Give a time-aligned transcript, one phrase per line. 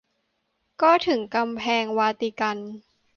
[0.81, 2.57] ก็ถึงกำแพงวาติกัน